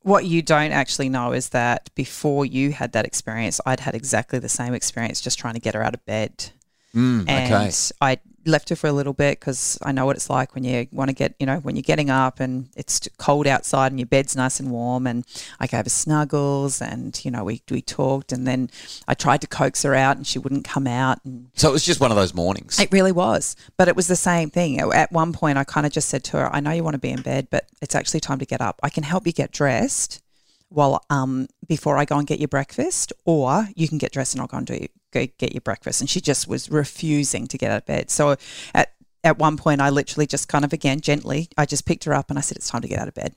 What 0.00 0.24
you 0.24 0.40
don't 0.40 0.72
actually 0.72 1.08
know 1.08 1.32
is 1.32 1.50
that 1.50 1.90
before 1.94 2.46
you 2.46 2.72
had 2.72 2.92
that 2.92 3.04
experience, 3.04 3.60
I'd 3.66 3.80
had 3.80 3.94
exactly 3.94 4.38
the 4.38 4.48
same 4.48 4.72
experience 4.72 5.20
just 5.20 5.38
trying 5.38 5.54
to 5.54 5.60
get 5.60 5.74
her 5.74 5.82
out 5.82 5.94
of 5.94 6.04
bed. 6.06 6.50
Mm, 6.94 7.28
and 7.28 7.52
okay. 7.52 7.70
I 8.00 8.18
left 8.46 8.68
her 8.68 8.76
for 8.76 8.86
a 8.86 8.92
little 8.92 9.12
bit 9.12 9.40
because 9.40 9.78
I 9.82 9.92
know 9.92 10.06
what 10.06 10.16
it's 10.16 10.30
like 10.30 10.54
when 10.54 10.64
you 10.64 10.86
want 10.92 11.08
to 11.08 11.14
get, 11.14 11.34
you 11.38 11.46
know, 11.46 11.58
when 11.58 11.76
you're 11.76 11.82
getting 11.82 12.10
up 12.10 12.40
and 12.40 12.68
it's 12.76 13.08
cold 13.18 13.46
outside 13.46 13.92
and 13.92 13.98
your 13.98 14.06
bed's 14.06 14.36
nice 14.36 14.60
and 14.60 14.70
warm. 14.70 15.06
And 15.06 15.24
I 15.60 15.66
gave 15.66 15.84
her 15.84 15.90
snuggles 15.90 16.80
and, 16.80 17.22
you 17.24 17.30
know, 17.30 17.44
we, 17.44 17.62
we 17.70 17.82
talked 17.82 18.32
and 18.32 18.46
then 18.46 18.70
I 19.08 19.14
tried 19.14 19.40
to 19.42 19.46
coax 19.46 19.82
her 19.82 19.94
out 19.94 20.16
and 20.16 20.26
she 20.26 20.38
wouldn't 20.38 20.64
come 20.64 20.86
out. 20.86 21.18
And 21.24 21.50
So 21.54 21.68
it 21.68 21.72
was 21.72 21.84
just 21.84 22.00
one 22.00 22.10
of 22.10 22.16
those 22.16 22.34
mornings. 22.34 22.78
it 22.78 22.92
really 22.92 23.12
was. 23.12 23.56
But 23.76 23.88
it 23.88 23.96
was 23.96 24.08
the 24.08 24.16
same 24.16 24.50
thing. 24.50 24.80
At 24.80 25.12
one 25.12 25.32
point, 25.32 25.58
I 25.58 25.64
kind 25.64 25.86
of 25.86 25.92
just 25.92 26.08
said 26.08 26.24
to 26.24 26.38
her, 26.38 26.54
I 26.54 26.60
know 26.60 26.70
you 26.70 26.84
want 26.84 26.94
to 26.94 27.00
be 27.00 27.10
in 27.10 27.22
bed, 27.22 27.48
but 27.50 27.66
it's 27.80 27.94
actually 27.94 28.20
time 28.20 28.38
to 28.38 28.46
get 28.46 28.60
up. 28.60 28.80
I 28.82 28.90
can 28.90 29.02
help 29.04 29.26
you 29.26 29.32
get 29.32 29.52
dressed 29.52 30.22
while 30.68 31.04
um 31.10 31.46
before 31.66 31.96
I 31.96 32.04
go 32.04 32.18
and 32.18 32.26
get 32.26 32.38
your 32.38 32.48
breakfast, 32.48 33.12
or 33.24 33.68
you 33.74 33.88
can 33.88 33.98
get 33.98 34.12
dressed 34.12 34.34
and 34.34 34.40
I'll 34.40 34.46
go 34.46 34.58
and 34.58 34.66
do 34.66 34.86
go 35.12 35.26
get 35.38 35.52
your 35.52 35.60
breakfast. 35.60 36.00
And 36.00 36.10
she 36.10 36.20
just 36.20 36.48
was 36.48 36.70
refusing 36.70 37.46
to 37.46 37.58
get 37.58 37.70
out 37.70 37.78
of 37.78 37.86
bed. 37.86 38.10
So 38.10 38.36
at 38.74 38.90
at 39.22 39.38
one 39.38 39.56
point, 39.56 39.80
I 39.80 39.88
literally 39.88 40.26
just 40.26 40.48
kind 40.48 40.64
of 40.64 40.72
again 40.72 41.00
gently, 41.00 41.48
I 41.56 41.64
just 41.64 41.86
picked 41.86 42.04
her 42.04 42.14
up 42.14 42.30
and 42.30 42.38
I 42.38 42.42
said, 42.42 42.56
"It's 42.56 42.68
time 42.68 42.82
to 42.82 42.88
get 42.88 42.98
out 42.98 43.08
of 43.08 43.14
bed." 43.14 43.34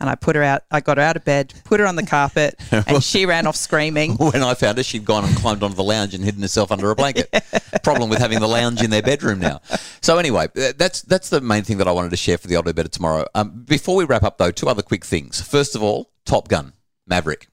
And 0.00 0.08
I 0.08 0.14
put 0.14 0.36
her 0.36 0.42
out. 0.42 0.62
I 0.70 0.80
got 0.80 0.96
her 0.96 1.02
out 1.02 1.16
of 1.16 1.24
bed, 1.24 1.54
put 1.64 1.80
her 1.80 1.86
on 1.86 1.94
the 1.94 2.04
carpet, 2.04 2.58
and 2.72 3.02
she 3.04 3.26
ran 3.26 3.46
off 3.46 3.56
screaming. 3.56 4.14
When 4.16 4.42
I 4.42 4.54
found 4.54 4.78
her, 4.78 4.82
she'd 4.82 5.04
gone 5.04 5.24
and 5.24 5.36
climbed 5.36 5.62
onto 5.62 5.76
the 5.76 5.84
lounge 5.84 6.14
and 6.14 6.24
hidden 6.24 6.42
herself 6.42 6.72
under 6.72 6.90
a 6.90 6.96
blanket. 6.96 7.28
Problem 7.84 8.10
with 8.10 8.18
having 8.18 8.40
the 8.40 8.48
lounge 8.48 8.82
in 8.82 8.90
their 8.90 9.02
bedroom 9.02 9.38
now. 9.38 9.60
So 10.00 10.18
anyway, 10.18 10.48
uh, 10.56 10.72
that's 10.76 11.02
that's 11.02 11.28
the 11.28 11.40
main 11.40 11.62
thing 11.62 11.78
that 11.78 11.86
I 11.86 11.92
wanted 11.92 12.10
to 12.10 12.16
share 12.16 12.38
for 12.38 12.48
the 12.48 12.56
I'll 12.56 12.62
Better 12.62 12.88
tomorrow. 12.88 13.26
Um, 13.34 13.64
before 13.64 13.96
we 13.96 14.04
wrap 14.04 14.22
up, 14.22 14.38
though, 14.38 14.50
two 14.50 14.68
other 14.68 14.82
quick 14.82 15.04
things. 15.04 15.40
First 15.40 15.76
of 15.76 15.82
all, 15.82 16.10
Top 16.30 16.46
Gun, 16.46 16.74
Maverick. 17.08 17.48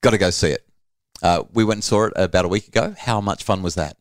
Got 0.00 0.10
to 0.10 0.18
go 0.18 0.30
see 0.30 0.48
it. 0.48 0.66
Uh, 1.22 1.44
we 1.52 1.64
went 1.64 1.76
and 1.76 1.84
saw 1.84 2.06
it 2.06 2.12
about 2.16 2.44
a 2.44 2.48
week 2.48 2.66
ago. 2.66 2.92
How 2.98 3.20
much 3.20 3.44
fun 3.44 3.62
was 3.62 3.76
that? 3.76 3.96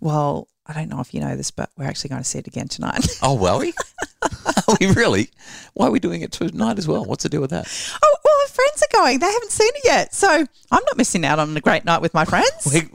Well, 0.00 0.46
I 0.64 0.72
don't 0.72 0.88
know 0.88 1.00
if 1.00 1.12
you 1.12 1.20
know 1.20 1.34
this, 1.34 1.50
but 1.50 1.68
we're 1.76 1.86
actually 1.86 2.10
going 2.10 2.22
to 2.22 2.28
see 2.28 2.38
it 2.38 2.46
again 2.46 2.68
tonight. 2.68 3.04
Oh, 3.22 3.34
well, 3.34 3.58
we? 3.58 3.72
Are 4.68 4.76
we 4.80 4.86
really? 4.92 5.30
Why 5.72 5.88
are 5.88 5.90
we 5.90 5.98
doing 5.98 6.22
it 6.22 6.30
tonight 6.30 6.78
as 6.78 6.86
well? 6.86 7.04
What's 7.04 7.24
the 7.24 7.28
deal 7.28 7.40
with 7.40 7.50
that? 7.50 7.66
Oh, 8.04 8.16
well, 8.24 8.33
friends 8.54 8.82
are 8.82 8.98
going. 9.00 9.18
They 9.18 9.30
haven't 9.32 9.50
seen 9.52 9.70
it 9.74 9.82
yet. 9.84 10.14
So 10.14 10.28
I'm 10.28 10.46
not 10.86 10.96
missing 10.96 11.24
out 11.24 11.38
on 11.38 11.56
a 11.56 11.60
great 11.60 11.84
night 11.84 12.00
with 12.00 12.14
my 12.14 12.24
friends. 12.24 12.66
We- 12.72 12.88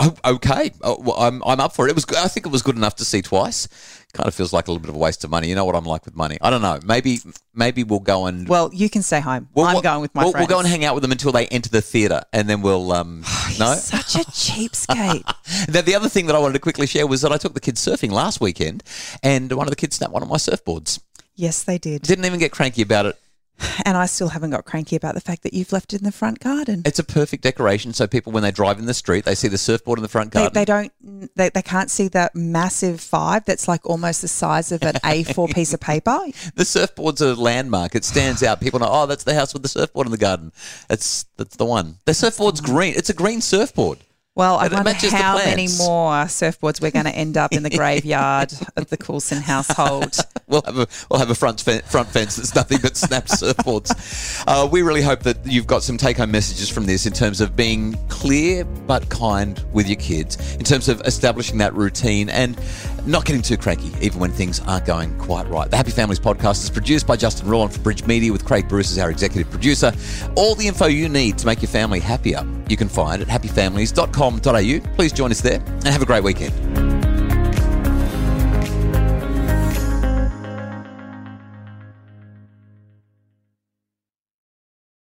oh, 0.00 0.14
okay, 0.24 0.70
oh, 0.82 1.14
I'm 1.18 1.42
I'm 1.44 1.60
up 1.60 1.74
for 1.74 1.86
it. 1.86 1.90
It 1.90 1.94
was. 1.94 2.04
I 2.16 2.28
think 2.28 2.46
it 2.46 2.50
was 2.52 2.62
good 2.62 2.76
enough 2.76 2.96
to 2.96 3.04
see 3.04 3.22
twice. 3.22 3.68
Kind 4.12 4.28
of 4.28 4.34
feels 4.34 4.52
like 4.52 4.66
a 4.66 4.70
little 4.70 4.80
bit 4.80 4.88
of 4.88 4.94
a 4.94 4.98
waste 4.98 5.24
of 5.24 5.30
money. 5.30 5.48
You 5.48 5.54
know 5.54 5.64
what 5.66 5.74
I'm 5.74 5.84
like 5.84 6.06
with 6.06 6.16
money. 6.16 6.38
I 6.40 6.48
don't 6.48 6.62
know. 6.62 6.78
Maybe 6.84 7.18
maybe 7.54 7.84
we'll 7.84 8.00
go 8.00 8.26
and. 8.26 8.48
Well, 8.48 8.70
you 8.72 8.88
can 8.88 9.02
stay 9.02 9.20
home. 9.20 9.48
we'll- 9.54 9.66
I'm 9.66 9.74
we'll- 9.74 9.82
going 9.82 10.00
with 10.00 10.14
my 10.14 10.22
we'll, 10.22 10.32
friends. 10.32 10.48
We'll 10.48 10.56
go 10.56 10.60
and 10.60 10.68
hang 10.68 10.84
out 10.84 10.94
with 10.94 11.02
them 11.02 11.12
until 11.12 11.32
they 11.32 11.46
enter 11.48 11.68
the 11.68 11.82
theatre, 11.82 12.22
and 12.32 12.48
then 12.48 12.62
we'll. 12.62 12.92
Um, 12.92 13.20
no. 13.58 13.74
Such 13.74 14.14
a 14.16 14.24
cheapskate. 14.30 15.24
Now, 15.72 15.80
the 15.80 15.94
other 15.94 16.08
thing 16.08 16.26
that 16.26 16.34
I 16.36 16.38
wanted 16.38 16.54
to 16.54 16.58
quickly 16.60 16.86
share 16.86 17.06
was 17.06 17.22
that 17.22 17.32
I 17.32 17.36
took 17.38 17.54
the 17.54 17.60
kids 17.60 17.84
surfing 17.84 18.10
last 18.10 18.40
weekend, 18.40 18.82
and 19.22 19.50
one 19.52 19.66
of 19.66 19.70
the 19.70 19.76
kids 19.76 19.96
snapped 19.96 20.12
one 20.12 20.22
of 20.22 20.28
my 20.28 20.36
surfboards. 20.36 21.00
yes, 21.34 21.62
they 21.62 21.78
did. 21.78 22.02
Didn't 22.02 22.24
even 22.24 22.38
get 22.40 22.52
cranky 22.52 22.82
about 22.82 23.06
it. 23.06 23.16
And 23.84 23.96
I 23.96 24.06
still 24.06 24.28
haven't 24.28 24.50
got 24.50 24.64
cranky 24.64 24.96
about 24.96 25.14
the 25.14 25.20
fact 25.20 25.42
that 25.42 25.52
you've 25.54 25.70
left 25.70 25.92
it 25.92 26.00
in 26.00 26.04
the 26.04 26.10
front 26.10 26.40
garden. 26.40 26.82
It's 26.84 26.98
a 26.98 27.04
perfect 27.04 27.42
decoration, 27.42 27.92
so 27.92 28.06
people 28.06 28.32
when 28.32 28.42
they 28.42 28.50
drive 28.50 28.78
in 28.78 28.86
the 28.86 28.94
street, 28.94 29.24
they 29.24 29.34
see 29.36 29.48
the 29.48 29.58
surfboard 29.58 29.98
in 29.98 30.02
the 30.02 30.08
front 30.08 30.32
They, 30.32 30.40
garden. 30.40 30.54
they 30.54 30.64
don't. 30.64 30.92
They, 31.36 31.50
they 31.50 31.62
can't 31.62 31.90
see 31.90 32.08
that 32.08 32.34
massive 32.34 33.00
five 33.00 33.44
that's 33.44 33.68
like 33.68 33.86
almost 33.86 34.22
the 34.22 34.28
size 34.28 34.72
of 34.72 34.82
an 34.82 34.94
A4 35.04 35.54
piece 35.54 35.72
of 35.72 35.80
paper. 35.80 36.18
the 36.56 36.64
surfboard's 36.64 37.20
a 37.20 37.34
landmark. 37.36 37.94
It 37.94 38.04
stands 38.04 38.42
out. 38.42 38.60
People 38.60 38.80
know, 38.80 38.88
oh, 38.90 39.06
that's 39.06 39.24
the 39.24 39.34
house 39.34 39.52
with 39.52 39.62
the 39.62 39.68
surfboard 39.68 40.06
in 40.06 40.10
the 40.10 40.18
garden. 40.18 40.52
That's 40.88 41.24
that's 41.36 41.56
the 41.56 41.66
one. 41.66 41.98
The 42.06 42.12
surfboard's 42.12 42.60
green. 42.60 42.94
It's 42.96 43.10
a 43.10 43.14
green 43.14 43.40
surfboard. 43.40 43.98
Well, 44.36 44.58
I 44.58 44.68
wonder 44.68 44.92
how 45.10 45.38
many 45.38 45.66
more 45.78 46.26
surfboards 46.26 46.82
we're 46.82 46.90
going 46.90 47.06
to 47.06 47.10
end 47.10 47.38
up 47.38 47.54
in 47.54 47.62
the 47.62 47.70
graveyard 47.76 48.52
of 48.76 48.90
the 48.90 48.98
Coulson 48.98 49.38
household. 49.38 50.16
We'll 50.48 50.62
have 50.62 50.78
a 50.78 50.86
we'll 51.10 51.18
have 51.18 51.30
a 51.30 51.34
front 51.34 51.60
front 51.60 52.06
fence 52.06 52.36
that's 52.36 52.54
nothing 52.54 52.78
but 52.80 52.96
snapped 52.96 53.30
surfboards. 53.30 54.44
Uh, 54.46 54.68
we 54.70 54.82
really 54.82 55.02
hope 55.02 55.24
that 55.24 55.44
you've 55.44 55.66
got 55.66 55.82
some 55.82 55.96
take 55.96 56.18
home 56.18 56.30
messages 56.30 56.68
from 56.68 56.86
this 56.86 57.04
in 57.04 57.12
terms 57.12 57.40
of 57.40 57.56
being 57.56 57.94
clear 58.06 58.64
but 58.64 59.08
kind 59.08 59.60
with 59.72 59.88
your 59.88 59.96
kids, 59.96 60.54
in 60.54 60.64
terms 60.64 60.88
of 60.88 61.00
establishing 61.00 61.58
that 61.58 61.74
routine 61.74 62.28
and 62.28 62.56
not 63.06 63.24
getting 63.24 63.42
too 63.42 63.56
cranky 63.56 63.92
even 64.00 64.20
when 64.20 64.30
things 64.30 64.60
aren't 64.60 64.86
going 64.86 65.16
quite 65.18 65.48
right. 65.48 65.70
The 65.70 65.76
Happy 65.76 65.90
Families 65.90 66.20
podcast 66.20 66.64
is 66.64 66.70
produced 66.70 67.06
by 67.06 67.16
Justin 67.16 67.48
Rowland 67.48 67.72
for 67.72 67.80
Bridge 67.80 68.06
Media 68.06 68.32
with 68.32 68.44
Craig 68.44 68.68
Bruce 68.68 68.90
as 68.90 68.98
our 68.98 69.10
executive 69.10 69.50
producer. 69.50 69.92
All 70.36 70.54
the 70.54 70.66
info 70.66 70.86
you 70.86 71.08
need 71.08 71.38
to 71.38 71.46
make 71.46 71.62
your 71.62 71.70
family 71.70 72.00
happier 72.00 72.46
you 72.68 72.76
can 72.76 72.88
find 72.88 73.22
at 73.22 73.28
happyfamilies.com.au. 73.28 74.94
Please 74.94 75.12
join 75.12 75.30
us 75.30 75.40
there 75.40 75.60
and 75.66 75.86
have 75.86 76.02
a 76.02 76.06
great 76.06 76.24
weekend. 76.24 76.85